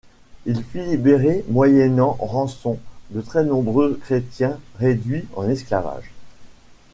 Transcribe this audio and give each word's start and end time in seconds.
Il 0.47 0.63
fit 0.63 0.83
libérer, 0.83 1.45
moyennant 1.47 2.15
rançon, 2.19 2.79
de 3.11 3.21
très 3.21 3.43
nombreux 3.43 3.93
chrétiens 4.01 4.59
réduits 4.79 5.27
en 5.35 5.47
esclavage. 5.47 6.11